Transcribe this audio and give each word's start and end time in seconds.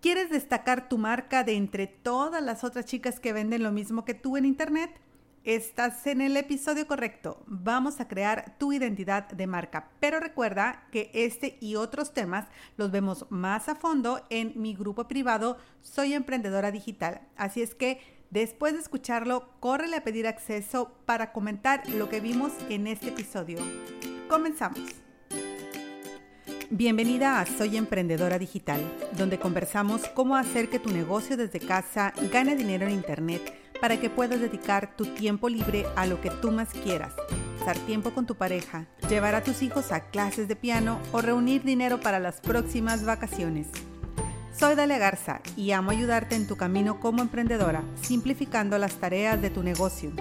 ¿Quieres 0.00 0.30
destacar 0.30 0.88
tu 0.88 0.96
marca 0.96 1.44
de 1.44 1.56
entre 1.56 1.86
todas 1.86 2.42
las 2.42 2.64
otras 2.64 2.86
chicas 2.86 3.20
que 3.20 3.34
venden 3.34 3.62
lo 3.62 3.70
mismo 3.70 4.06
que 4.06 4.14
tú 4.14 4.38
en 4.38 4.46
Internet? 4.46 4.98
Estás 5.44 6.06
en 6.06 6.22
el 6.22 6.38
episodio 6.38 6.86
correcto. 6.86 7.42
Vamos 7.46 8.00
a 8.00 8.08
crear 8.08 8.56
tu 8.56 8.72
identidad 8.72 9.28
de 9.28 9.46
marca. 9.46 9.90
Pero 10.00 10.18
recuerda 10.18 10.86
que 10.90 11.10
este 11.12 11.58
y 11.60 11.76
otros 11.76 12.14
temas 12.14 12.46
los 12.78 12.90
vemos 12.90 13.26
más 13.28 13.68
a 13.68 13.74
fondo 13.74 14.24
en 14.30 14.54
mi 14.56 14.74
grupo 14.74 15.06
privado 15.06 15.58
Soy 15.82 16.14
Emprendedora 16.14 16.70
Digital. 16.70 17.20
Así 17.36 17.60
es 17.60 17.74
que 17.74 18.00
después 18.30 18.72
de 18.72 18.80
escucharlo, 18.80 19.50
córrele 19.60 19.96
a 19.96 20.04
pedir 20.04 20.26
acceso 20.26 20.94
para 21.04 21.30
comentar 21.32 21.86
lo 21.90 22.08
que 22.08 22.20
vimos 22.20 22.52
en 22.70 22.86
este 22.86 23.08
episodio. 23.08 23.58
Comenzamos. 24.30 25.09
Bienvenida 26.72 27.40
a 27.40 27.46
Soy 27.46 27.76
Emprendedora 27.76 28.38
Digital, 28.38 28.80
donde 29.18 29.40
conversamos 29.40 30.02
cómo 30.14 30.36
hacer 30.36 30.70
que 30.70 30.78
tu 30.78 30.90
negocio 30.90 31.36
desde 31.36 31.58
casa 31.58 32.12
gane 32.30 32.54
dinero 32.54 32.86
en 32.86 32.92
Internet 32.92 33.42
para 33.80 33.98
que 33.98 34.08
puedas 34.08 34.40
dedicar 34.40 34.94
tu 34.94 35.04
tiempo 35.04 35.48
libre 35.48 35.84
a 35.96 36.06
lo 36.06 36.20
que 36.20 36.30
tú 36.30 36.52
más 36.52 36.68
quieras, 36.68 37.12
pasar 37.58 37.76
tiempo 37.86 38.12
con 38.12 38.24
tu 38.24 38.36
pareja, 38.36 38.86
llevar 39.08 39.34
a 39.34 39.42
tus 39.42 39.62
hijos 39.62 39.90
a 39.90 40.10
clases 40.10 40.46
de 40.46 40.54
piano 40.54 41.00
o 41.10 41.20
reunir 41.20 41.64
dinero 41.64 41.98
para 41.98 42.20
las 42.20 42.40
próximas 42.40 43.04
vacaciones. 43.04 43.66
Soy 44.56 44.76
Dalia 44.76 44.98
Garza 44.98 45.40
y 45.56 45.72
amo 45.72 45.90
ayudarte 45.90 46.36
en 46.36 46.46
tu 46.46 46.56
camino 46.56 47.00
como 47.00 47.20
emprendedora, 47.20 47.82
simplificando 48.00 48.78
las 48.78 48.94
tareas 48.94 49.42
de 49.42 49.50
tu 49.50 49.64
negocio. 49.64 50.12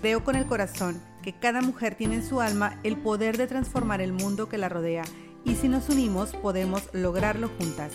Creo 0.00 0.24
con 0.24 0.34
el 0.34 0.46
corazón 0.46 0.98
que 1.22 1.34
cada 1.34 1.60
mujer 1.60 1.94
tiene 1.94 2.14
en 2.14 2.26
su 2.26 2.40
alma 2.40 2.78
el 2.84 2.96
poder 2.96 3.36
de 3.36 3.46
transformar 3.46 4.00
el 4.00 4.14
mundo 4.14 4.48
que 4.48 4.56
la 4.56 4.70
rodea 4.70 5.02
y 5.44 5.54
si 5.54 5.68
nos 5.68 5.88
unimos 5.88 6.34
podemos 6.34 6.88
lograrlo 6.92 7.48
juntas. 7.58 7.92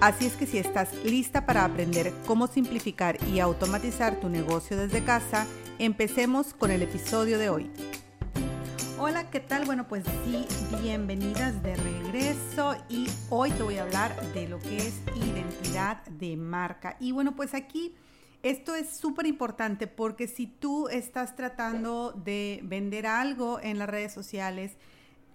Así 0.00 0.26
es 0.26 0.34
que 0.34 0.46
si 0.46 0.58
estás 0.58 0.94
lista 1.04 1.44
para 1.44 1.64
aprender 1.64 2.12
cómo 2.26 2.46
simplificar 2.46 3.18
y 3.32 3.40
automatizar 3.40 4.20
tu 4.20 4.28
negocio 4.28 4.76
desde 4.76 5.02
casa, 5.02 5.46
empecemos 5.78 6.54
con 6.54 6.70
el 6.70 6.82
episodio 6.82 7.38
de 7.38 7.48
hoy. 7.48 7.70
Hola, 9.00 9.30
¿qué 9.30 9.40
tal? 9.40 9.64
Bueno, 9.64 9.88
pues 9.88 10.04
sí, 10.24 10.44
bienvenidas 10.82 11.62
de 11.62 11.76
regreso 11.76 12.76
y 12.88 13.08
hoy 13.30 13.50
te 13.52 13.62
voy 13.62 13.76
a 13.78 13.82
hablar 13.82 14.14
de 14.34 14.48
lo 14.48 14.58
que 14.58 14.76
es 14.76 14.94
identidad 15.16 16.04
de 16.06 16.36
marca. 16.36 16.96
Y 17.00 17.12
bueno, 17.12 17.34
pues 17.34 17.54
aquí 17.54 17.94
esto 18.42 18.74
es 18.76 18.96
súper 18.96 19.26
importante 19.26 19.88
porque 19.88 20.28
si 20.28 20.46
tú 20.46 20.88
estás 20.88 21.34
tratando 21.34 22.12
de 22.12 22.60
vender 22.62 23.06
algo 23.06 23.58
en 23.60 23.78
las 23.78 23.88
redes 23.88 24.12
sociales, 24.12 24.76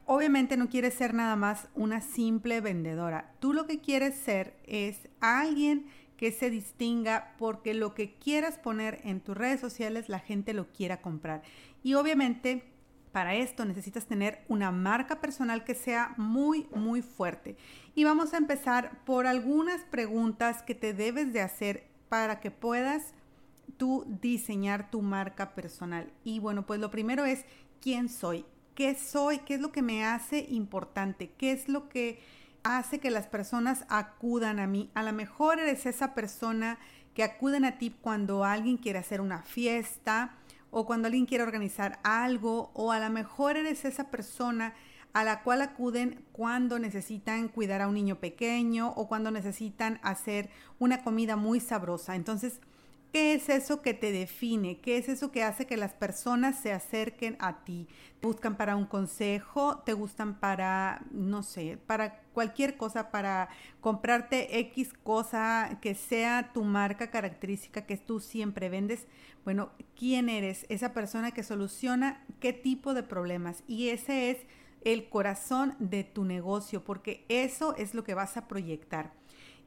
obviamente 0.06 0.58
no 0.58 0.70
quieres 0.70 0.94
ser 0.94 1.14
nada 1.14 1.36
más 1.36 1.68
una 1.76 2.02
simple 2.02 2.62
vendedora. 2.62 3.34
Tú 3.40 3.54
lo 3.54 3.66
que 3.66 3.80
quieres 3.80 4.16
ser 4.16 4.56
es 4.66 5.10
alguien 5.20 5.88
que 6.18 6.32
se 6.32 6.50
distinga 6.50 7.34
porque 7.38 7.74
lo 7.74 7.94
que 7.94 8.16
quieras 8.16 8.58
poner 8.58 9.02
en 9.04 9.20
tus 9.20 9.36
redes 9.36 9.60
sociales 9.60 10.10
la 10.10 10.20
gente 10.20 10.54
lo 10.54 10.72
quiera 10.72 11.02
comprar. 11.02 11.42
Y 11.84 11.96
obviamente 11.96 12.64
para 13.12 13.36
esto 13.36 13.64
necesitas 13.64 14.08
tener 14.08 14.44
una 14.48 14.72
marca 14.72 15.22
personal 15.22 15.64
que 15.64 15.76
sea 15.76 16.16
muy, 16.18 16.68
muy 16.74 17.02
fuerte. 17.02 17.56
Y 17.94 18.04
vamos 18.04 18.34
a 18.34 18.38
empezar 18.38 19.04
por 19.06 19.28
algunas 19.28 19.84
preguntas 19.84 20.64
que 20.64 20.74
te 20.74 20.94
debes 20.94 21.32
de 21.32 21.42
hacer 21.42 21.88
para 22.10 22.40
que 22.40 22.50
puedas 22.50 23.14
tú 23.78 24.06
diseñar 24.22 24.90
tu 24.90 25.02
marca 25.02 25.54
personal. 25.54 26.12
Y 26.24 26.40
bueno, 26.40 26.66
pues 26.66 26.80
lo 26.80 26.90
primero 26.90 27.24
es, 27.24 27.46
¿quién 27.82 28.10
soy? 28.10 28.46
Qué 28.76 28.96
soy, 28.96 29.40
qué 29.40 29.56
es 29.56 29.62
lo 29.62 29.72
que 29.72 29.82
me 29.82 30.06
hace 30.06 30.46
importante, 30.50 31.32
qué 31.38 31.52
es 31.52 31.68
lo 31.68 31.90
que 31.90 32.22
hace 32.64 33.00
que 33.00 33.12
las 33.12 33.28
personas 33.28 33.86
acudan 33.90 34.60
a 34.60 34.68
mí. 34.68 34.90
A 34.94 35.04
lo 35.04 35.14
mejor 35.14 35.60
eres 35.60 35.86
esa 35.86 36.14
persona 36.14 36.80
que 37.14 37.24
acuden 37.24 37.66
a 37.66 37.78
ti 37.78 37.96
cuando 38.02 38.44
alguien 38.44 38.78
quiere 38.78 39.00
hacer 39.00 39.22
una 39.22 39.44
fiesta 39.44 40.36
o 40.72 40.86
cuando 40.86 41.08
alguien 41.08 41.26
quiere 41.26 41.44
organizar 41.44 42.00
algo 42.04 42.72
o 42.74 42.92
a 42.92 43.00
lo 43.00 43.10
mejor 43.10 43.58
eres 43.58 43.86
esa 43.86 44.10
persona 44.10 44.74
a 45.14 45.24
la 45.24 45.44
cual 45.44 45.62
acuden 45.62 46.26
cuando 46.32 46.80
necesitan 46.80 47.48
cuidar 47.48 47.82
a 47.82 47.88
un 47.88 47.94
niño 47.94 48.20
pequeño 48.20 48.90
o 48.96 49.08
cuando 49.08 49.30
necesitan 49.30 50.00
hacer 50.02 50.50
una 50.80 51.04
comida 51.04 51.36
muy 51.36 51.60
sabrosa. 51.60 52.16
Entonces, 52.16 52.60
¿Qué 53.14 53.36
es 53.36 53.48
eso 53.48 53.84
que 53.84 53.94
te 53.94 54.12
define? 54.12 54.80
¿Qué 54.80 54.98
es 54.98 55.08
eso 55.08 55.32
que 55.32 55.44
hace 55.44 55.68
que 55.68 55.78
las 55.78 55.94
personas 55.94 56.60
se 56.60 56.74
acerquen 56.74 57.38
a 57.38 57.64
ti? 57.64 57.88
¿Te 58.20 58.26
buscan 58.26 58.58
para 58.58 58.76
un 58.76 58.88
consejo? 58.88 59.78
¿Te 59.86 59.94
gustan 59.94 60.40
para, 60.40 61.06
no 61.12 61.44
sé, 61.44 61.78
para 61.86 62.22
cualquier 62.34 62.76
cosa, 62.76 63.12
para 63.12 63.50
comprarte 63.82 64.58
X 64.62 64.94
cosa 65.04 65.78
que 65.80 65.94
sea 65.94 66.54
tu 66.54 66.64
marca 66.64 67.12
característica 67.12 67.86
que 67.86 67.98
tú 67.98 68.20
siempre 68.20 68.70
vendes? 68.70 69.06
Bueno, 69.44 69.70
¿quién 69.96 70.28
eres? 70.28 70.66
Esa 70.70 70.92
persona 70.96 71.30
que 71.30 71.44
soluciona 71.44 72.26
qué 72.40 72.52
tipo 72.52 72.96
de 72.96 73.04
problemas. 73.04 73.64
Y 73.68 73.90
ese 73.90 74.32
es 74.32 74.38
el 74.82 75.08
corazón 75.08 75.76
de 75.78 76.04
tu 76.04 76.26
negocio, 76.26 76.84
porque 76.84 77.26
eso 77.30 77.76
es 77.76 77.94
lo 77.94 78.04
que 78.04 78.16
vas 78.16 78.38
a 78.38 78.48
proyectar. 78.48 79.14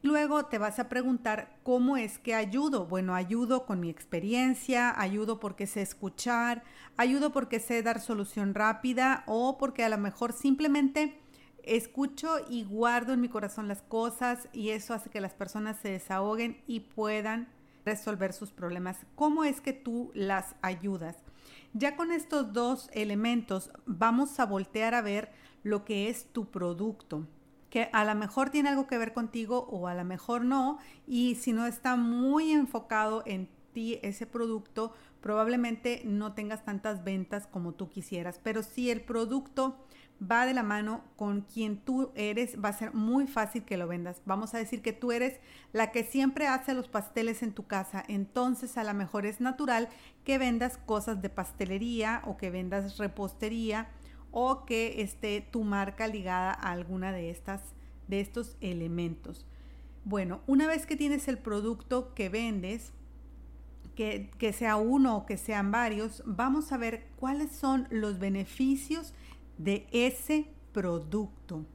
Luego 0.03 0.45
te 0.45 0.59
vas 0.59 0.77
a 0.77 0.89
preguntar 0.89 1.57
cómo 1.63 1.97
es 1.97 2.19
que 2.19 2.35
ayudo. 2.35 2.85
Bueno, 2.85 3.15
ayudo 3.15 3.65
con 3.65 3.79
mi 3.79 3.89
experiencia, 3.89 4.99
ayudo 4.99 5.39
porque 5.39 5.65
sé 5.65 5.81
escuchar, 5.81 6.63
ayudo 6.97 7.31
porque 7.31 7.59
sé 7.59 7.81
dar 7.81 7.99
solución 7.99 8.53
rápida 8.53 9.23
o 9.25 9.57
porque 9.57 9.83
a 9.83 9.89
lo 9.89 9.97
mejor 9.97 10.33
simplemente 10.33 11.19
escucho 11.63 12.37
y 12.47 12.63
guardo 12.63 13.13
en 13.13 13.21
mi 13.21 13.27
corazón 13.27 13.67
las 13.67 13.81
cosas 13.81 14.47
y 14.53 14.69
eso 14.69 14.93
hace 14.93 15.09
que 15.09 15.19
las 15.19 15.33
personas 15.33 15.77
se 15.81 15.89
desahoguen 15.89 16.61
y 16.67 16.81
puedan 16.81 17.47
resolver 17.83 18.33
sus 18.33 18.51
problemas. 18.51 18.99
¿Cómo 19.15 19.43
es 19.43 19.61
que 19.61 19.73
tú 19.73 20.11
las 20.13 20.55
ayudas? 20.61 21.15
Ya 21.73 21.95
con 21.95 22.11
estos 22.11 22.53
dos 22.53 22.89
elementos 22.93 23.71
vamos 23.85 24.39
a 24.39 24.45
voltear 24.45 24.93
a 24.93 25.01
ver 25.01 25.31
lo 25.63 25.85
que 25.85 26.09
es 26.09 26.31
tu 26.31 26.45
producto 26.45 27.27
que 27.69 27.89
a 27.93 28.05
lo 28.05 28.15
mejor 28.15 28.49
tiene 28.49 28.69
algo 28.69 28.87
que 28.87 28.97
ver 28.97 29.13
contigo 29.13 29.67
o 29.69 29.87
a 29.87 29.95
lo 29.95 30.05
mejor 30.05 30.43
no, 30.43 30.79
y 31.05 31.35
si 31.35 31.53
no 31.53 31.65
está 31.65 31.95
muy 31.95 32.51
enfocado 32.51 33.23
en 33.25 33.49
ti 33.73 33.99
ese 34.01 34.25
producto, 34.25 34.93
probablemente 35.21 36.01
no 36.05 36.33
tengas 36.33 36.63
tantas 36.63 37.03
ventas 37.03 37.47
como 37.47 37.73
tú 37.73 37.89
quisieras, 37.89 38.39
pero 38.41 38.63
si 38.63 38.89
el 38.89 39.01
producto 39.01 39.77
va 40.19 40.45
de 40.45 40.53
la 40.53 40.63
mano 40.63 41.03
con 41.15 41.41
quien 41.41 41.77
tú 41.77 42.11
eres, 42.15 42.57
va 42.63 42.69
a 42.69 42.73
ser 42.73 42.93
muy 42.93 43.27
fácil 43.27 43.63
que 43.63 43.77
lo 43.77 43.87
vendas. 43.87 44.21
Vamos 44.25 44.53
a 44.53 44.57
decir 44.57 44.81
que 44.81 44.93
tú 44.93 45.11
eres 45.11 45.39
la 45.73 45.91
que 45.91 46.03
siempre 46.03 46.47
hace 46.47 46.73
los 46.73 46.87
pasteles 46.87 47.43
en 47.43 47.53
tu 47.53 47.67
casa, 47.67 48.03
entonces 48.07 48.77
a 48.77 48.83
lo 48.83 48.93
mejor 48.93 49.25
es 49.25 49.41
natural 49.41 49.89
que 50.23 50.37
vendas 50.37 50.77
cosas 50.77 51.21
de 51.21 51.29
pastelería 51.29 52.21
o 52.25 52.37
que 52.37 52.49
vendas 52.49 52.97
repostería 52.97 53.89
o 54.31 54.65
que 54.65 55.01
esté 55.01 55.41
tu 55.41 55.63
marca 55.63 56.07
ligada 56.07 56.51
a 56.51 56.71
alguna 56.71 57.11
de 57.11 57.29
estas 57.29 57.61
de 58.07 58.19
estos 58.21 58.55
elementos. 58.61 59.45
Bueno, 60.05 60.41
una 60.47 60.67
vez 60.67 60.85
que 60.85 60.95
tienes 60.95 61.27
el 61.27 61.37
producto 61.37 62.13
que 62.13 62.29
vendes, 62.29 62.93
que, 63.95 64.29
que, 64.37 64.53
sea 64.53 64.77
uno 64.77 65.17
o 65.17 65.25
que 65.25 65.37
sean 65.37 65.71
varios, 65.71 66.23
vamos 66.25 66.71
a 66.71 66.77
ver 66.77 67.07
cuáles 67.17 67.51
son 67.51 67.87
los 67.89 68.19
beneficios 68.19 69.13
de 69.57 69.87
ese 69.91 70.47
producto. 70.71 71.65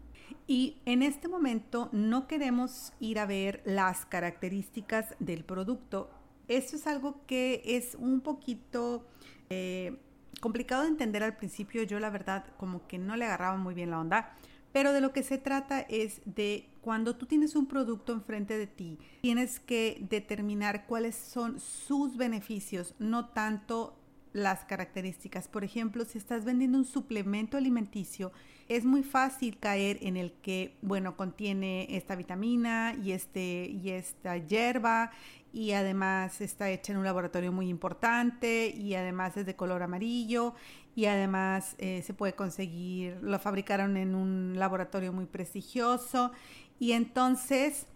Y 0.46 0.78
en 0.86 1.02
este 1.02 1.28
momento 1.28 1.88
no 1.92 2.26
queremos 2.26 2.92
ir 3.00 3.18
a 3.18 3.26
ver 3.26 3.62
las 3.64 4.06
características 4.06 5.14
del 5.18 5.44
producto. 5.44 6.10
Esto 6.48 6.76
es 6.76 6.86
algo 6.86 7.20
que 7.26 7.62
es 7.64 7.94
un 7.96 8.20
poquito 8.20 9.06
eh, 9.50 9.98
complicado 10.42 10.82
de 10.82 10.88
entender 10.88 11.22
al 11.22 11.36
principio, 11.36 11.84
yo 11.84 12.00
la 12.00 12.10
verdad 12.10 12.44
como 12.56 12.88
que 12.88 12.98
no 12.98 13.14
le 13.14 13.24
agarraba 13.24 13.56
muy 13.56 13.74
bien 13.74 13.92
la 13.92 14.00
onda, 14.00 14.34
pero 14.72 14.92
de 14.92 15.00
lo 15.00 15.12
que 15.12 15.22
se 15.22 15.38
trata 15.38 15.80
es 15.80 16.20
de 16.24 16.68
cuando 16.80 17.14
tú 17.14 17.26
tienes 17.26 17.54
un 17.54 17.66
producto 17.66 18.12
enfrente 18.12 18.58
de 18.58 18.66
ti, 18.66 18.98
tienes 19.20 19.60
que 19.60 20.04
determinar 20.10 20.86
cuáles 20.86 21.14
son 21.14 21.60
sus 21.60 22.16
beneficios, 22.16 22.96
no 22.98 23.28
tanto 23.28 23.96
las 24.32 24.64
características. 24.64 25.48
Por 25.48 25.64
ejemplo, 25.64 26.04
si 26.04 26.18
estás 26.18 26.44
vendiendo 26.44 26.78
un 26.78 26.84
suplemento 26.84 27.56
alimenticio, 27.56 28.32
es 28.68 28.84
muy 28.84 29.02
fácil 29.02 29.58
caer 29.58 29.98
en 30.00 30.16
el 30.16 30.32
que, 30.32 30.76
bueno, 30.82 31.16
contiene 31.16 31.86
esta 31.96 32.16
vitamina 32.16 32.94
y, 33.02 33.12
este, 33.12 33.66
y 33.66 33.90
esta 33.90 34.36
hierba 34.38 35.10
y 35.52 35.72
además 35.72 36.40
está 36.40 36.70
hecha 36.70 36.92
en 36.92 36.98
un 36.98 37.04
laboratorio 37.04 37.52
muy 37.52 37.68
importante 37.68 38.68
y 38.68 38.94
además 38.94 39.36
es 39.36 39.44
de 39.44 39.54
color 39.54 39.82
amarillo 39.82 40.54
y 40.94 41.06
además 41.06 41.74
eh, 41.78 42.02
se 42.04 42.14
puede 42.14 42.34
conseguir, 42.34 43.18
lo 43.22 43.38
fabricaron 43.38 43.96
en 43.96 44.14
un 44.14 44.54
laboratorio 44.56 45.12
muy 45.12 45.26
prestigioso 45.26 46.32
y 46.78 46.92
entonces 46.92 47.86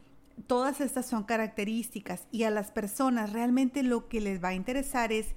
todas 0.47 0.83
estas 0.83 1.07
son 1.07 1.25
características 1.25 2.27
y 2.31 2.43
a 2.43 2.51
las 2.51 2.71
personas 2.71 3.33
realmente 3.33 3.83
lo 3.83 4.09
que 4.09 4.21
les 4.21 4.43
va 4.43 4.49
a 4.49 4.55
interesar 4.55 5.13
es 5.13 5.29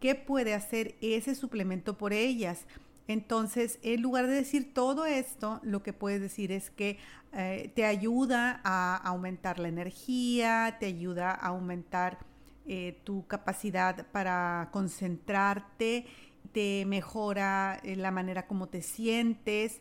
qué 0.00 0.14
puede 0.14 0.54
hacer 0.54 0.94
ese 1.00 1.34
suplemento 1.34 1.96
por 1.96 2.12
ellas 2.12 2.66
Entonces, 3.08 3.78
en 3.82 4.02
lugar 4.02 4.26
de 4.26 4.34
decir 4.34 4.74
todo 4.74 5.06
esto, 5.06 5.60
lo 5.62 5.82
que 5.82 5.92
puedes 5.92 6.20
decir 6.20 6.50
es 6.50 6.70
que 6.70 6.98
eh, 7.32 7.70
te 7.74 7.84
ayuda 7.84 8.60
a 8.64 8.96
aumentar 8.96 9.58
la 9.58 9.68
energía, 9.68 10.76
te 10.80 10.86
ayuda 10.86 11.30
a 11.30 11.48
aumentar 11.48 12.18
eh, 12.66 12.98
tu 13.04 13.26
capacidad 13.26 14.06
para 14.10 14.70
concentrarte, 14.72 16.06
te 16.52 16.84
mejora 16.86 17.78
eh, 17.84 17.94
la 17.94 18.10
manera 18.10 18.46
como 18.46 18.68
te 18.68 18.82
sientes. 18.82 19.80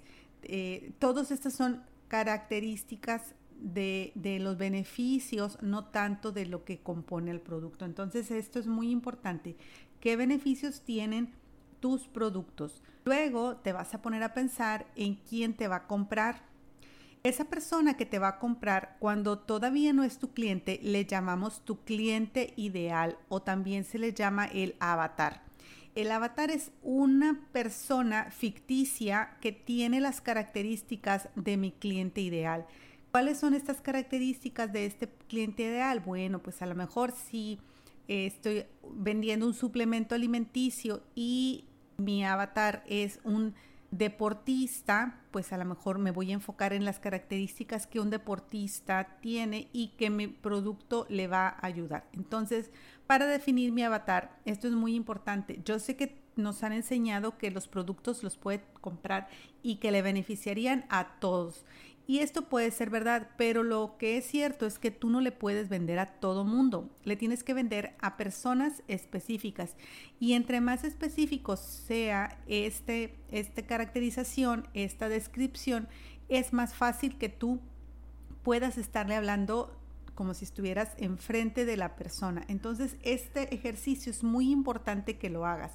todas 1.00 1.32
estas 1.32 1.54
son 1.54 1.82
características 2.08 3.34
de, 3.60 4.12
de, 4.16 4.38
los 4.40 4.58
beneficios, 4.58 5.58
no 5.62 5.86
tanto 5.86 6.32
de 6.32 6.46
lo 6.46 6.64
que 6.64 6.80
compone 6.80 7.32
el 7.32 7.40
producto. 7.40 7.86
Entonces, 7.86 8.30
esto 8.30 8.60
es 8.60 8.68
muy 8.68 8.92
importante. 8.92 9.56
¿Qué 10.06 10.16
beneficios 10.18 10.82
tienen 10.82 11.34
tus 11.80 12.08
productos? 12.08 12.84
Luego 13.06 13.56
te 13.56 13.74
vas 13.74 13.96
a 13.96 14.04
poner 14.04 14.22
a 14.22 14.36
pensar 14.36 14.86
en 14.96 15.16
quién 15.16 15.56
te 15.56 15.68
va 15.68 15.78
a 15.78 15.88
comprar. 15.88 16.44
Esa 17.24 17.46
persona 17.46 17.98
que 17.98 18.06
te 18.06 18.20
va 18.20 18.28
a 18.28 18.38
comprar 18.38 18.98
cuando 19.00 19.40
todavía 19.40 19.94
no 19.94 20.04
es 20.04 20.20
tu 20.20 20.32
cliente, 20.32 20.80
le 20.84 21.06
llamamos 21.06 21.66
tu 21.66 21.84
cliente 21.84 22.54
ideal 22.56 23.18
o 23.30 23.42
también 23.42 23.84
se 23.84 23.98
le 23.98 24.14
llama 24.14 24.46
el 24.46 24.76
avatar. 24.80 25.42
El 25.96 26.12
avatar 26.12 26.52
es 26.52 26.70
una 26.84 27.42
persona 27.52 28.30
ficticia 28.30 29.38
que 29.42 29.54
tiene 29.54 30.02
las 30.02 30.22
características 30.22 31.30
de 31.34 31.58
mi 31.58 31.72
cliente 31.72 32.22
ideal. 32.22 32.68
¿Cuáles 33.10 33.40
son 33.40 33.56
estas 33.56 33.82
características 33.82 34.72
de 34.72 34.86
este 34.86 35.10
cliente 35.28 35.64
ideal? 35.64 36.00
Bueno, 36.02 36.44
pues 36.44 36.62
a 36.62 36.68
lo 36.68 36.76
mejor 36.76 37.12
si 37.12 37.60
estoy 38.08 38.66
vendiendo 38.92 39.46
un 39.46 39.54
suplemento 39.54 40.16
alimenticio 40.16 41.04
y 41.16 41.66
mi 41.98 42.24
avatar 42.24 42.84
es 42.88 43.20
un 43.24 43.54
deportista, 43.92 45.22
pues 45.32 45.54
a 45.54 45.58
lo 45.58 45.66
mejor 45.66 46.00
me 46.00 46.12
voy 46.12 46.32
a 46.32 46.34
enfocar 46.34 46.74
en 46.74 46.84
las 46.86 47.00
características 47.00 47.88
que 47.88 48.00
un 48.00 48.10
deportista 48.10 49.18
tiene 49.22 49.70
y 49.72 49.90
que 49.90 50.10
mi 50.10 50.28
producto 50.28 51.06
le 51.10 51.28
va 51.28 51.48
a 51.48 51.66
ayudar. 51.66 52.08
Entonces, 52.12 52.72
para 53.08 53.26
definir 53.26 53.72
mi 53.72 53.84
avatar, 53.84 54.38
esto 54.46 54.68
es 54.68 54.74
muy 54.74 54.96
importante. 54.96 55.62
Yo 55.64 55.80
sé 55.80 55.96
que 55.96 56.22
nos 56.36 56.64
han 56.64 56.74
enseñado 56.74 57.38
que 57.38 57.52
los 57.52 57.68
productos 57.68 58.24
los 58.24 58.38
puede 58.38 58.64
comprar 58.82 59.30
y 59.64 59.78
que 59.78 59.92
le 59.92 60.02
beneficiarían 60.02 60.86
a 60.90 61.20
todos. 61.20 61.66
Y 62.08 62.20
esto 62.20 62.44
puede 62.44 62.70
ser 62.70 62.90
verdad, 62.90 63.30
pero 63.36 63.64
lo 63.64 63.98
que 63.98 64.18
es 64.18 64.26
cierto 64.26 64.66
es 64.66 64.78
que 64.78 64.92
tú 64.92 65.10
no 65.10 65.22
le 65.22 65.32
puedes 65.32 65.70
vender 65.70 65.98
a 65.98 66.06
todo 66.06 66.46
mundo, 66.46 66.90
le 67.04 67.16
tienes 67.16 67.44
que 67.44 67.56
vender 67.56 67.96
a 68.00 68.16
personas 68.16 68.84
específicas. 68.88 69.76
Y 70.20 70.34
entre 70.34 70.62
más 70.62 70.84
específicos 70.84 71.60
sea 71.60 72.38
este, 72.48 73.16
esta 73.32 73.64
caracterización, 73.64 74.68
esta 74.74 75.10
descripción, 75.10 75.88
es 76.30 76.54
más 76.54 76.76
fácil 76.76 77.18
que 77.18 77.30
tú 77.30 77.60
puedas 78.44 78.78
estarle 78.78 79.16
hablando 79.16 79.76
como 80.14 80.34
si 80.34 80.46
estuvieras 80.46 80.92
enfrente 80.98 81.66
de 81.66 81.78
la 81.78 81.96
persona. 81.96 82.44
Entonces, 82.48 82.98
este 83.04 83.54
ejercicio 83.54 84.12
es 84.12 84.24
muy 84.24 84.52
importante 84.52 85.18
que 85.18 85.30
lo 85.30 85.46
hagas, 85.46 85.74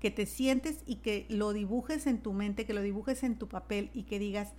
que 0.00 0.10
te 0.10 0.26
sientes 0.26 0.82
y 0.86 0.96
que 0.96 1.26
lo 1.28 1.52
dibujes 1.52 2.06
en 2.06 2.18
tu 2.18 2.32
mente, 2.32 2.64
que 2.66 2.74
lo 2.74 2.82
dibujes 2.82 3.22
en 3.22 3.36
tu 3.36 3.48
papel 3.48 3.90
y 3.92 4.04
que 4.04 4.18
digas, 4.18 4.52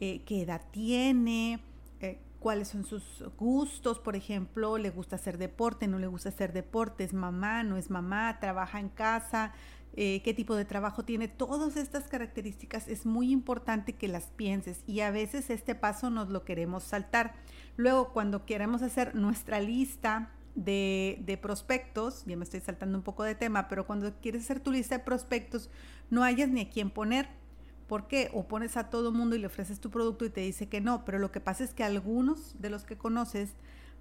eh, 0.00 0.22
qué 0.24 0.42
edad 0.42 0.62
tiene, 0.70 1.60
eh, 2.00 2.18
cuáles 2.38 2.68
son 2.68 2.84
sus 2.84 3.22
gustos, 3.38 3.98
por 3.98 4.16
ejemplo, 4.16 4.78
le 4.78 4.88
gusta 4.88 5.16
hacer 5.16 5.36
deporte, 5.36 5.86
no 5.88 5.98
le 5.98 6.06
gusta 6.06 6.30
hacer 6.30 6.54
deporte, 6.54 7.04
es 7.04 7.12
mamá, 7.12 7.62
no 7.64 7.76
es 7.76 7.90
mamá, 7.90 8.38
trabaja 8.40 8.80
en 8.80 8.88
casa, 8.88 9.52
eh, 9.94 10.22
qué 10.24 10.32
tipo 10.32 10.56
de 10.56 10.64
trabajo 10.64 11.04
tiene, 11.04 11.28
todas 11.28 11.76
estas 11.76 12.08
características 12.08 12.88
es 12.88 13.04
muy 13.04 13.30
importante 13.30 13.92
que 13.92 14.08
las 14.08 14.28
pienses 14.28 14.82
y 14.86 15.00
a 15.00 15.10
veces 15.10 15.50
este 15.50 15.74
paso 15.74 16.08
nos 16.08 16.30
lo 16.30 16.44
queremos 16.44 16.84
saltar. 16.84 17.34
Luego, 17.76 18.12
cuando 18.12 18.46
queremos 18.46 18.80
hacer 18.80 19.14
nuestra 19.14 19.60
lista 19.60 20.32
de, 20.54 21.18
de, 21.26 21.36
prospectos, 21.36 22.24
ya 22.24 22.36
me 22.38 22.44
estoy 22.44 22.60
saltando 22.60 22.96
un 22.96 23.04
poco 23.04 23.22
de 23.22 23.34
tema, 23.34 23.68
pero 23.68 23.86
cuando 23.86 24.18
quieres 24.20 24.44
hacer 24.44 24.60
tu 24.60 24.72
lista 24.72 24.96
de 24.96 25.04
prospectos, 25.04 25.70
no 26.08 26.24
hayas 26.24 26.48
ni 26.48 26.62
a 26.62 26.70
quién 26.70 26.90
poner 26.90 27.39
¿Por 27.90 28.06
qué? 28.06 28.30
O 28.32 28.46
pones 28.46 28.76
a 28.76 28.88
todo 28.88 29.10
mundo 29.10 29.34
y 29.34 29.40
le 29.40 29.48
ofreces 29.48 29.80
tu 29.80 29.90
producto 29.90 30.24
y 30.24 30.30
te 30.30 30.42
dice 30.42 30.68
que 30.68 30.80
no, 30.80 31.04
pero 31.04 31.18
lo 31.18 31.32
que 31.32 31.40
pasa 31.40 31.64
es 31.64 31.74
que 31.74 31.82
algunos 31.82 32.54
de 32.60 32.70
los 32.70 32.84
que 32.84 32.96
conoces 32.96 33.50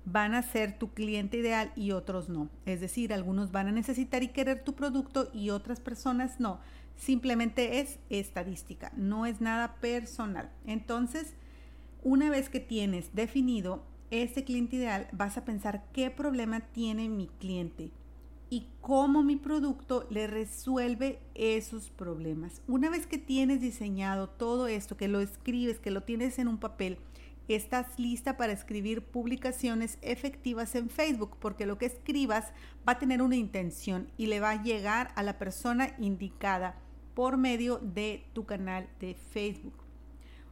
van 0.06 0.36
a 0.36 0.44
ser 0.44 0.78
tu 0.78 0.94
cliente 0.94 1.38
ideal 1.38 1.72
y 1.76 1.90
otros 1.90 2.30
no. 2.30 2.50
Es 2.68 2.82
decir, 2.82 3.12
algunos 3.12 3.52
van 3.52 3.66
a 3.66 3.72
necesitar 3.72 4.22
y 4.22 4.28
querer 4.28 4.64
tu 4.64 4.76
producto 4.76 5.32
y 5.34 5.50
otras 5.50 5.80
personas 5.80 6.40
no. 6.40 6.60
Simplemente 6.98 7.80
es 7.80 7.98
estadística, 8.12 8.92
no 8.96 9.26
es 9.26 9.42
nada 9.42 9.78
personal. 9.78 10.52
Entonces, 10.68 11.34
una 12.04 12.30
vez 12.30 12.50
que 12.50 12.60
tienes 12.60 13.16
definido 13.16 13.84
este 14.12 14.44
cliente 14.44 14.76
ideal, 14.76 15.08
vas 15.14 15.36
a 15.36 15.46
pensar 15.46 15.86
qué 15.94 16.12
problema 16.12 16.60
tiene 16.60 17.10
mi 17.10 17.26
cliente 17.40 17.90
y 18.50 18.68
cómo 18.82 19.24
mi 19.24 19.36
producto 19.36 20.08
le 20.10 20.28
resuelve 20.28 21.20
esos 21.36 21.90
problemas. 21.90 22.62
Una 22.68 22.90
vez 22.90 23.06
que 23.06 23.18
tienes 23.18 23.62
diseñado 23.62 24.30
todo 24.30 24.68
esto, 24.68 24.98
que 24.98 25.08
lo 25.08 25.20
escribes, 25.20 25.80
que 25.80 25.92
lo 25.92 26.04
tienes 26.04 26.40
en 26.40 26.48
un 26.48 26.58
papel, 26.58 26.98
estás 27.48 28.00
lista 28.00 28.38
para 28.38 28.54
escribir 28.54 29.02
publicaciones 29.02 29.98
efectivas 30.02 30.76
en 30.76 30.90
Facebook, 30.90 31.38
porque 31.40 31.66
lo 31.66 31.78
que 31.78 31.88
escribas 31.88 32.52
va 32.88 32.94
a 32.94 33.00
tener 33.00 33.22
una 33.22 33.36
intención 33.36 34.12
y 34.18 34.28
le 34.28 34.40
va 34.40 34.52
a 34.52 34.64
llegar 34.64 35.12
a 35.16 35.24
la 35.24 35.38
persona 35.38 35.96
indicada 35.98 36.76
por 37.14 37.38
medio 37.38 37.78
de 37.80 38.24
tu 38.34 38.46
canal 38.46 38.88
de 39.00 39.16
Facebook. 39.16 39.74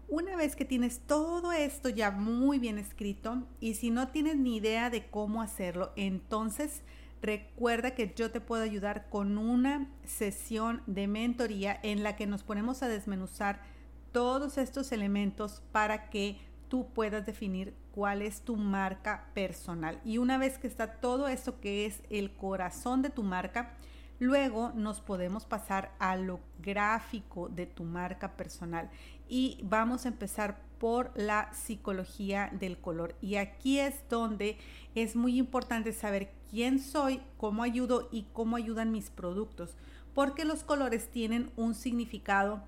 Una 0.10 0.36
vez 0.38 0.56
que 0.56 0.66
tienes 0.66 1.02
todo 1.02 1.52
esto 1.52 1.90
ya 1.90 2.12
muy 2.12 2.60
bien 2.60 2.78
escrito 2.78 3.44
y 3.60 3.74
si 3.74 3.90
no 3.90 4.08
tienes 4.08 4.38
ni 4.38 4.56
idea 4.56 4.90
de 4.90 5.10
cómo 5.10 5.42
hacerlo, 5.42 5.92
entonces 5.98 6.82
Recuerda 7.22 7.92
que 7.92 8.14
yo 8.16 8.32
te 8.32 8.42
puedo 8.42 8.64
ayudar 8.64 9.10
con 9.10 9.38
una 9.38 9.90
sesión 10.04 10.84
de 10.86 11.08
mentoría 11.08 11.80
en 11.82 12.04
la 12.04 12.16
que 12.16 12.28
nos 12.28 12.44
ponemos 12.44 12.84
a 12.84 12.88
desmenuzar 12.88 13.62
todos 14.12 14.58
estos 14.58 14.92
elementos 14.92 15.62
para 15.72 16.10
que 16.10 16.40
tú 16.68 16.90
puedas 16.94 17.26
definir 17.26 17.74
cuál 17.92 18.22
es 18.22 18.42
tu 18.42 18.56
marca 18.56 19.30
personal. 19.34 20.00
Y 20.06 20.20
una 20.20 20.38
vez 20.38 20.58
que 20.58 20.68
está 20.68 20.94
todo 21.00 21.28
esto 21.28 21.60
que 21.60 21.86
es 21.86 22.04
el 22.10 22.36
corazón 22.36 23.02
de 23.02 23.10
tu 23.10 23.24
marca, 23.24 23.74
luego 24.20 24.72
nos 24.76 25.02
podemos 25.02 25.46
pasar 25.46 25.94
a 26.00 26.16
lo 26.16 26.40
gráfico 26.60 27.50
de 27.50 27.66
tu 27.66 27.84
marca 27.84 28.38
personal. 28.38 28.90
Y 29.28 29.60
vamos 29.64 30.06
a 30.06 30.10
empezar 30.10 30.67
por 30.80 31.12
la 31.16 31.52
psicología 31.54 32.50
del 32.54 32.78
color. 32.78 33.16
Y 33.22 33.36
aquí 33.36 33.80
es 33.80 33.96
donde 34.10 34.58
es 34.96 35.16
muy 35.16 35.38
importante 35.38 35.94
saber 35.94 36.32
quién 36.50 36.80
soy, 36.80 37.22
cómo 37.38 37.64
ayudo 37.64 38.10
y 38.12 38.28
cómo 38.34 38.56
ayudan 38.56 38.92
mis 38.92 39.10
productos, 39.10 39.76
porque 40.14 40.46
los 40.46 40.64
colores 40.64 41.10
tienen 41.10 41.52
un 41.56 41.76
significado 41.76 42.62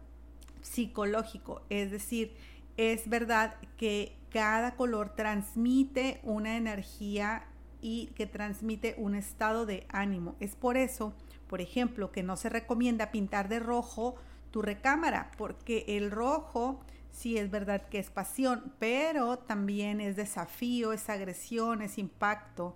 psicológico, 0.61 1.61
es 1.69 1.89
decir, 1.89 2.35
es 2.77 3.09
verdad 3.09 3.55
que 3.77 4.15
cada 4.29 4.75
color 4.75 5.09
transmite 5.15 6.19
una 6.23 6.57
energía 6.57 7.45
y 7.81 8.07
que 8.15 8.25
transmite 8.25 8.95
un 8.97 9.15
estado 9.15 9.65
de 9.65 9.85
ánimo. 9.89 10.35
Es 10.39 10.55
por 10.55 10.77
eso, 10.77 11.13
por 11.47 11.61
ejemplo, 11.61 12.11
que 12.11 12.23
no 12.23 12.37
se 12.37 12.49
recomienda 12.49 13.11
pintar 13.11 13.49
de 13.49 13.59
rojo 13.59 14.15
tu 14.51 14.61
recámara, 14.61 15.31
porque 15.37 15.85
el 15.87 16.11
rojo 16.11 16.79
sí 17.11 17.37
es 17.37 17.51
verdad 17.51 17.87
que 17.89 17.99
es 17.99 18.09
pasión, 18.09 18.73
pero 18.79 19.37
también 19.39 20.01
es 20.01 20.15
desafío, 20.15 20.93
es 20.93 21.09
agresión, 21.09 21.81
es 21.81 21.97
impacto, 21.97 22.75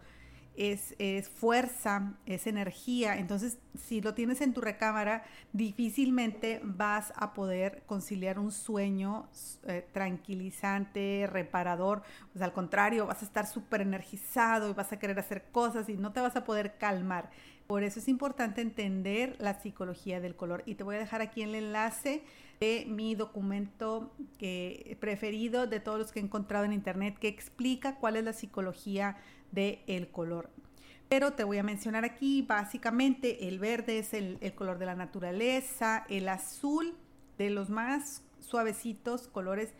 es, 0.56 1.30
fuerza, 1.30 2.14
es 2.26 2.48
energía. 2.48 3.18
Entonces, 3.18 3.58
si 3.76 4.02
lo 4.02 4.14
tienes 4.14 4.42
en 4.42 4.54
tu 4.54 4.62
recámara, 4.62 5.24
difícilmente 5.52 6.62
vas 6.64 7.12
a 7.16 7.34
poder 7.34 7.84
conciliar 7.86 8.38
un 8.40 8.52
sueño 8.52 9.28
eh, 9.68 9.88
tranquilizante, 9.92 11.28
reparador. 11.32 12.04
Pues 12.32 12.44
al 12.44 12.54
contrario, 12.54 13.08
vas 13.08 13.22
a 13.22 13.26
estar 13.26 13.48
súper 13.48 13.82
energizado 13.82 14.70
y 14.70 14.74
vas 14.74 14.92
a 14.92 15.00
querer 15.00 15.20
hacer 15.20 15.46
cosas 15.52 15.90
y 15.90 15.98
no 15.98 16.12
te 16.14 16.22
vas 16.22 16.36
a 16.36 16.44
poder 16.44 16.78
calmar. 16.78 17.32
Por 17.68 17.84
eso 17.84 18.00
es 18.00 18.08
importante 18.08 18.62
entender 18.62 19.36
la 19.40 19.60
psicología 19.60 20.20
del 20.20 20.36
color. 20.36 20.64
Y 20.66 20.76
te 20.76 20.84
voy 20.84 20.96
a 20.96 21.00
dejar 21.00 21.22
aquí 21.22 21.42
el 21.42 21.56
enlace 21.56 22.24
de 22.60 22.86
mi 22.88 23.16
documento 23.16 24.12
que, 24.38 24.98
preferido 25.00 25.68
de 25.68 25.80
todos 25.80 26.00
los 26.00 26.12
que 26.12 26.20
he 26.20 26.24
encontrado 26.24 26.66
en 26.66 26.74
internet 26.74 27.18
que 27.20 27.28
explica 27.28 27.96
cuál 27.96 28.16
es 28.16 28.24
la 28.24 28.34
psicología 28.34 29.18
del 29.52 30.08
color. 30.12 30.50
Pero 31.10 31.34
te 31.34 31.44
voy 31.44 31.58
a 31.58 31.64
mencionar 31.64 32.06
aquí 32.06 32.42
básicamente 32.42 33.48
el 33.48 33.60
verde 33.60 34.00
es 34.00 34.14
el, 34.14 34.38
el 34.42 34.56
color 34.56 34.80
de 34.80 34.86
la 34.86 34.96
naturaleza, 34.96 36.06
el 36.10 36.30
azul 36.30 36.96
de 37.38 37.50
los 37.50 37.70
más 37.70 38.24
suavecitos 38.40 39.28
colores 39.28 39.74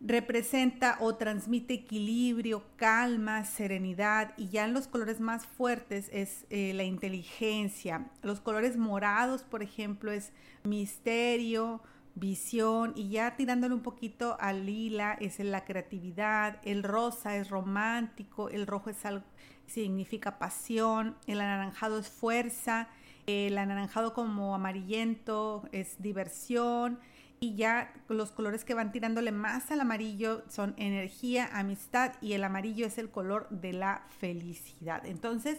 representa 0.00 0.96
o 1.00 1.14
transmite 1.14 1.74
equilibrio, 1.74 2.64
calma, 2.76 3.44
serenidad 3.44 4.32
y 4.36 4.48
ya 4.48 4.64
en 4.64 4.72
los 4.72 4.88
colores 4.88 5.20
más 5.20 5.46
fuertes 5.46 6.08
es 6.12 6.46
eh, 6.48 6.72
la 6.74 6.84
inteligencia. 6.84 8.06
Los 8.22 8.40
colores 8.40 8.76
morados, 8.76 9.42
por 9.42 9.62
ejemplo, 9.62 10.10
es 10.10 10.32
misterio, 10.64 11.82
visión 12.14 12.92
y 12.96 13.10
ya 13.10 13.36
tirándole 13.36 13.74
un 13.74 13.82
poquito 13.82 14.36
al 14.40 14.66
lila 14.66 15.16
es 15.20 15.38
la 15.38 15.64
creatividad, 15.64 16.60
el 16.64 16.82
rosa 16.82 17.36
es 17.36 17.50
romántico, 17.50 18.48
el 18.48 18.66
rojo 18.66 18.90
es 18.90 19.04
algo, 19.04 19.24
significa 19.66 20.38
pasión, 20.38 21.16
el 21.26 21.40
anaranjado 21.40 21.98
es 21.98 22.08
fuerza, 22.08 22.88
el 23.26 23.56
anaranjado 23.58 24.12
como 24.12 24.54
amarillento 24.54 25.68
es 25.72 26.00
diversión 26.02 26.98
y 27.38 27.54
ya 27.54 27.92
los 28.08 28.32
colores 28.32 28.64
que 28.64 28.74
van 28.74 28.92
tirándole 28.92 29.32
más 29.32 29.70
al 29.70 29.80
amarillo 29.80 30.42
son 30.48 30.74
energía, 30.76 31.48
amistad 31.52 32.12
y 32.20 32.34
el 32.34 32.44
amarillo 32.44 32.86
es 32.86 32.98
el 32.98 33.10
color 33.10 33.48
de 33.50 33.72
la 33.72 34.04
felicidad. 34.18 35.06
Entonces, 35.06 35.58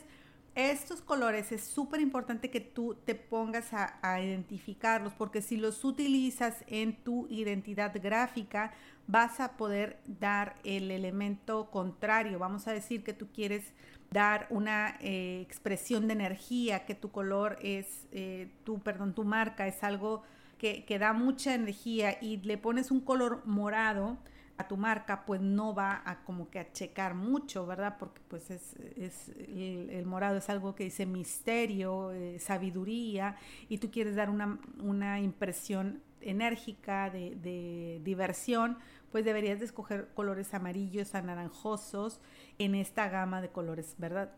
estos 0.55 1.01
colores 1.01 1.51
es 1.51 1.63
súper 1.63 2.01
importante 2.01 2.49
que 2.49 2.59
tú 2.59 2.95
te 3.05 3.15
pongas 3.15 3.69
a, 3.73 4.21
identificarlos 4.21 5.13
porque 5.13 5.41
si 5.41 5.57
los 5.57 5.83
utilizas 5.85 6.63
en 6.67 6.95
tu 7.03 7.27
identidad 7.29 7.93
gráfica 8.01 8.73
vas 9.07 9.39
a 9.39 9.57
poder 9.57 9.99
dar 10.19 10.55
el 10.63 10.91
elemento 10.91 11.69
contrario. 11.71 12.37
Vamos 12.37 12.67
a 12.67 12.73
decir 12.73 13.03
que 13.03 13.13
tú 13.13 13.27
quieres 13.33 13.63
dar 14.11 14.47
una 14.49 14.97
eh, 14.99 15.41
expresión 15.41 16.07
de 16.07 16.13
energía, 16.13 16.85
que 16.85 16.95
tu 16.95 17.11
color 17.11 17.57
es, 17.61 18.07
eh, 18.11 18.49
tu, 18.65 18.79
perdón, 18.79 19.13
tu 19.13 19.23
marca 19.23 19.67
es 19.67 19.83
algo 19.83 20.23
que, 20.61 20.99
da 20.99 21.13
mucha 21.13 21.55
energía 21.55 22.17
y 22.21 22.37
le 22.37 22.57
pones 22.57 22.91
un 22.91 22.99
color 22.99 23.41
morado 23.45 24.17
a 24.61 24.67
tu 24.67 24.77
marca, 24.77 25.25
pues 25.25 25.41
no 25.41 25.75
va 25.75 26.01
a 26.05 26.23
como 26.23 26.49
que 26.49 26.59
a 26.59 26.71
checar 26.71 27.13
mucho, 27.13 27.65
¿verdad? 27.65 27.97
Porque 27.99 28.21
pues 28.27 28.49
es, 28.49 29.29
el, 29.37 30.05
morado 30.05 30.37
es 30.37 30.49
algo 30.49 30.75
que 30.75 30.85
dice 30.85 31.05
misterio, 31.05 32.11
eh, 32.11 32.39
sabiduría, 32.39 33.35
y 33.69 33.77
tú 33.77 33.91
quieres 33.91 34.15
dar 34.15 34.29
una, 34.29 35.19
impresión 35.19 36.01
enérgica 36.21 37.09
de, 37.09 37.35
de, 37.35 38.01
diversión, 38.03 38.77
pues 39.11 39.25
deberías 39.25 39.59
de 39.59 39.65
escoger 39.65 40.09
colores 40.13 40.53
amarillos, 40.53 41.15
anaranjosos 41.15 42.21
en 42.57 42.75
esta 42.75 43.09
gama 43.09 43.41
de 43.41 43.49
colores, 43.49 43.95
¿verdad? 43.97 44.31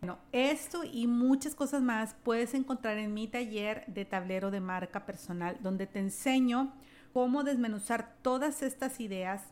Bueno, 0.00 0.18
esto 0.32 0.82
y 0.82 1.06
muchas 1.06 1.54
cosas 1.54 1.80
más 1.80 2.16
puedes 2.24 2.54
encontrar 2.54 2.98
en 2.98 3.14
mi 3.14 3.28
taller 3.28 3.84
de 3.86 4.04
tablero 4.04 4.50
de 4.50 4.60
marca 4.60 5.06
personal, 5.06 5.58
donde 5.60 5.86
te 5.86 6.00
enseño 6.00 6.72
cómo 7.12 7.44
desmenuzar 7.44 8.16
todas 8.22 8.62
estas 8.62 8.98
ideas, 9.00 9.51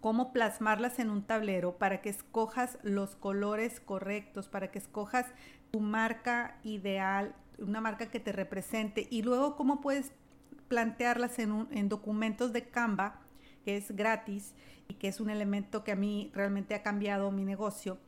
cómo 0.00 0.32
plasmarlas 0.32 0.98
en 0.98 1.10
un 1.10 1.22
tablero 1.22 1.78
para 1.78 2.00
que 2.00 2.08
escojas 2.08 2.78
los 2.82 3.16
colores 3.16 3.80
correctos, 3.80 4.48
para 4.48 4.70
que 4.70 4.78
escojas 4.78 5.26
tu 5.70 5.80
marca 5.80 6.58
ideal, 6.62 7.34
una 7.58 7.80
marca 7.80 8.10
que 8.10 8.20
te 8.20 8.32
represente. 8.32 9.06
Y 9.10 9.22
luego 9.22 9.56
cómo 9.56 9.80
puedes 9.80 10.12
plantearlas 10.68 11.38
en, 11.38 11.68
en 11.70 11.88
documentos 11.88 12.52
de 12.52 12.68
Canva, 12.68 13.20
que 13.64 13.76
es 13.76 13.94
gratis 13.94 14.54
y 14.88 14.94
que 14.94 15.08
es 15.08 15.20
un 15.20 15.30
elemento 15.30 15.84
que 15.84 15.92
a 15.92 15.96
mí 15.96 16.30
realmente 16.34 16.74
ha 16.74 16.82
cambiado 16.82 17.30
mi 17.30 17.44
negocio 17.44 17.98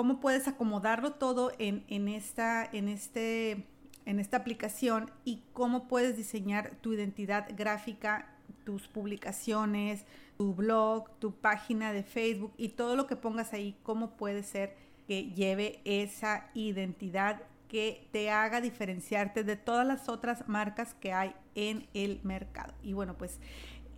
cómo 0.00 0.18
puedes 0.18 0.48
acomodarlo 0.48 1.12
todo 1.12 1.52
en, 1.58 2.08
esta, 2.08 2.64
en, 2.64 2.88
este, 2.88 3.66
en 4.06 4.18
esta 4.18 4.38
aplicación 4.38 5.10
y 5.26 5.42
cómo 5.52 5.88
puedes 5.88 6.16
diseñar 6.16 6.74
tu 6.76 6.94
identidad 6.94 7.46
gráfica, 7.54 8.34
tus 8.64 8.88
publicaciones, 8.88 10.04
tu 10.36 10.54
blog, 10.54 11.10
tu 11.18 11.32
página 11.32 11.92
de 11.92 12.02
Facebook 12.02 12.52
y 12.56 12.70
todo 12.70 12.96
lo 12.96 13.06
que 13.06 13.16
pongas 13.16 13.52
ahí, 13.52 13.76
cómo 13.82 14.16
puede 14.16 14.42
ser 14.42 14.76
que 15.06 15.30
lleve 15.32 15.80
esa 15.84 16.48
identidad 16.54 17.42
que 17.68 18.08
te 18.10 18.30
haga 18.30 18.60
diferenciarte 18.60 19.44
de 19.44 19.56
todas 19.56 19.86
las 19.86 20.08
otras 20.08 20.48
marcas 20.48 20.94
que 20.94 21.12
hay 21.12 21.34
en 21.54 21.86
el 21.94 22.20
mercado. 22.24 22.74
Y 22.82 22.94
bueno, 22.94 23.16
pues 23.16 23.38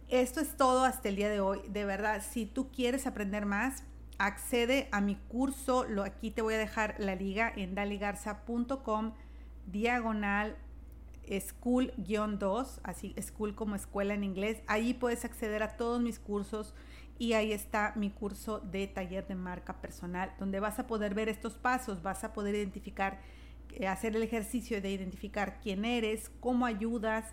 esto 0.09 0.41
es 0.41 0.57
todo 0.57 0.85
hasta 0.85 1.09
el 1.09 1.17
día 1.17 1.31
de 1.31 1.41
hoy. 1.41 1.61
De 1.69 1.85
verdad, 1.85 2.23
si 2.29 2.45
tú 2.45 2.71
quieres 2.71 3.07
aprender 3.07 3.47
más, 3.47 3.85
accede 4.19 4.89
a 4.93 5.01
mi 5.01 5.17
curso, 5.17 5.85
lo, 5.85 6.03
aquí 6.03 6.31
te 6.31 6.43
voy 6.43 6.55
a 6.55 6.59
dejar 6.59 6.97
la 6.99 7.15
liga 7.15 7.53
en 7.57 7.75
daligarza.com 7.75 9.13
diagonal 9.67 10.57
school-2, 11.29 12.81
así 12.83 13.14
school 13.21 13.55
como 13.55 13.76
escuela 13.76 14.14
en 14.14 14.25
inglés. 14.25 14.62
Ahí 14.67 14.95
puedes 14.95 15.25
acceder 15.25 15.62
a 15.62 15.76
todos 15.76 16.00
mis 16.00 16.19
cursos 16.19 16.75
y 17.19 17.35
ahí 17.35 17.52
está 17.52 17.93
mi 17.95 18.11
curso 18.11 18.61
de 18.61 18.87
taller 18.88 19.26
de 19.26 19.35
marca 19.35 19.81
personal, 19.81 20.33
donde 20.38 20.61
vas 20.61 20.79
a 20.79 20.87
poder 20.87 21.14
ver 21.14 21.29
estos 21.29 21.55
pasos, 21.55 22.02
vas 22.02 22.25
a 22.25 22.33
poder 22.33 22.55
identificar, 22.55 23.21
eh, 23.71 23.87
hacer 23.87 24.17
el 24.17 24.23
ejercicio 24.23 24.81
de 24.81 24.91
identificar 24.91 25.61
quién 25.61 25.85
eres, 25.85 26.31
cómo 26.41 26.67
ayudas, 26.67 27.33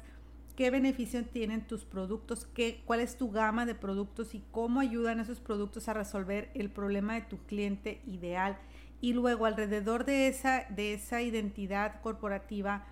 qué 0.56 0.70
beneficio 0.70 1.26
tienen 1.26 1.66
tus 1.66 1.86
productos, 1.86 2.46
qué, 2.46 2.84
cuál 2.86 3.00
es 3.00 3.18
tu 3.18 3.32
gama 3.32 3.66
de 3.66 3.76
productos 3.76 4.36
y 4.36 4.44
cómo 4.52 4.82
ayudan 4.82 5.20
esos 5.20 5.40
productos 5.40 5.88
a 5.88 5.94
resolver 5.94 6.52
el 6.54 6.70
problema 6.70 7.16
de 7.16 7.22
tu 7.22 7.38
cliente 7.46 8.02
ideal. 8.06 8.60
Y 9.02 9.14
luego 9.14 9.46
alrededor 9.46 10.04
de 10.04 10.28
esa, 10.28 10.66
de 10.70 10.94
esa 10.94 11.22
identidad 11.22 12.02
corporativa, 12.02 12.86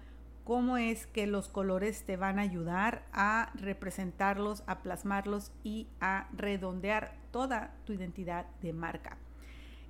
cómo 0.48 0.78
es 0.78 1.08
que 1.08 1.28
los 1.28 1.50
colores 1.50 2.04
te 2.06 2.16
van 2.16 2.40
a 2.40 2.44
ayudar 2.44 3.04
a 3.12 3.52
representarlos, 3.56 4.64
a 4.66 4.82
plasmarlos 4.82 5.52
y 5.62 5.90
a 6.00 6.30
redondear 6.32 7.18
toda 7.32 7.76
tu 7.84 7.92
identidad 7.92 8.46
de 8.62 8.72
marca. 8.72 9.18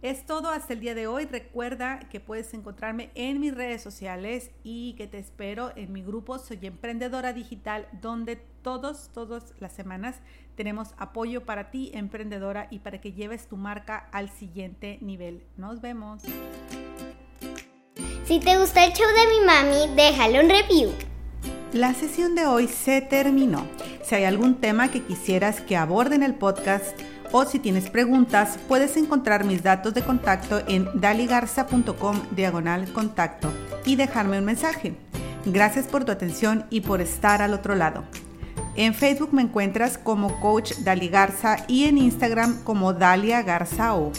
Es 0.02 0.26
todo 0.26 0.50
hasta 0.50 0.74
el 0.74 0.80
día 0.80 0.96
de 0.96 1.06
hoy. 1.06 1.26
Recuerda 1.26 2.00
que 2.10 2.20
puedes 2.20 2.56
encontrarme 2.56 3.12
en 3.14 3.40
mis 3.40 3.54
redes 3.54 3.84
sociales 3.84 4.50
y 4.64 4.96
que 4.98 5.06
te 5.06 5.20
espero 5.20 5.74
en 5.76 5.94
mi 5.94 6.02
grupo 6.02 6.40
Soy 6.40 6.58
Emprendedora 6.64 7.34
Digital, 7.34 7.88
donde 8.02 8.38
todos, 8.64 9.12
todas 9.14 9.54
las 9.60 9.74
semanas 9.74 10.22
tenemos 10.56 10.96
apoyo 10.98 11.46
para 11.46 11.70
ti, 11.70 11.92
emprendedora, 11.94 12.68
y 12.72 12.80
para 12.80 13.00
que 13.00 13.14
lleves 13.14 13.48
tu 13.48 13.58
marca 13.58 14.10
al 14.12 14.30
siguiente 14.32 14.98
nivel. 15.02 15.46
Nos 15.56 15.82
vemos. 15.82 16.24
Si 18.28 18.42
te 18.42 18.58
gusta 18.58 18.84
el 18.84 18.92
show 18.92 19.08
de 19.08 19.26
mi 19.30 19.46
mami, 19.46 19.96
déjalo 19.96 20.42
un 20.42 20.50
review. 20.50 20.92
La 21.72 21.94
sesión 21.94 22.36
de 22.36 22.46
hoy 22.46 22.68
se 22.68 23.00
terminó. 23.00 23.66
Si 24.04 24.16
hay 24.16 24.26
algún 24.26 24.56
tema 24.56 24.92
que 24.92 25.02
quisieras 25.02 25.62
que 25.62 25.78
aborde 25.78 26.16
en 26.16 26.24
el 26.24 26.36
podcast, 26.36 27.00
o 27.32 27.46
si 27.46 27.58
tienes 27.60 27.90
preguntas, 27.90 28.60
puedes 28.68 28.98
encontrar 28.98 29.46
mis 29.46 29.64
datos 29.64 29.94
de 29.94 30.02
contacto 30.02 30.62
en 30.68 30.90
daligarza.com 31.00 32.22
diagonal 32.32 32.92
contacto 32.92 33.50
y 33.86 33.96
dejarme 33.96 34.40
un 34.40 34.46
mensaje. 34.46 34.94
Gracias 35.46 35.86
por 35.88 36.04
tu 36.04 36.12
atención 36.12 36.66
y 36.70 36.82
por 36.82 37.00
estar 37.00 37.42
al 37.42 37.54
otro 37.54 37.76
lado. 37.76 38.04
En 38.76 38.94
Facebook 38.94 39.34
me 39.34 39.44
encuentras 39.44 39.98
como 39.98 40.38
Coach 40.42 40.74
Dali 40.80 41.08
Garza 41.08 41.64
y 41.70 41.86
en 41.86 41.98
Instagram 41.98 42.62
como 42.66 42.92
Dalia 42.92 43.42
Garza 43.42 43.96
O. 43.96 44.12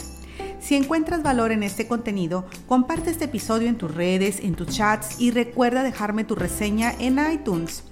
Si 0.69 0.75
encuentras 0.75 1.23
valor 1.23 1.51
en 1.51 1.63
este 1.63 1.87
contenido, 1.87 2.45
comparte 2.67 3.09
este 3.09 3.25
episodio 3.25 3.69
en 3.69 3.79
tus 3.79 3.91
redes, 3.91 4.39
en 4.39 4.53
tus 4.53 4.67
chats 4.67 5.19
y 5.19 5.31
recuerda 5.31 5.81
dejarme 5.81 6.25
tu 6.25 6.35
reseña 6.35 6.93
en 6.99 7.17
iTunes. 7.33 7.83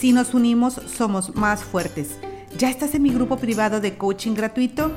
Si 0.00 0.12
nos 0.12 0.32
unimos, 0.32 0.80
somos 0.86 1.36
más 1.36 1.62
fuertes. 1.62 2.16
¿Ya 2.56 2.70
estás 2.70 2.94
en 2.94 3.02
mi 3.02 3.10
grupo 3.10 3.36
privado 3.36 3.78
de 3.82 3.98
coaching 3.98 4.32
gratuito? 4.32 4.90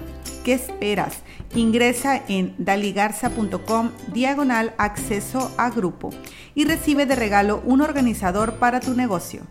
¿Qué 0.46 0.54
esperas? 0.54 1.18
Ingresa 1.54 2.24
en 2.30 2.56
daligarza.com 2.60 3.90
diagonal 4.14 4.74
acceso 4.78 5.52
a 5.58 5.70
grupo 5.70 6.12
y 6.56 6.64
recibe 6.64 7.06
de 7.06 7.18
regalo 7.18 7.62
un 7.66 7.82
organizador 7.82 8.54
para 8.54 8.80
tu 8.80 8.94
negocio. 8.94 9.42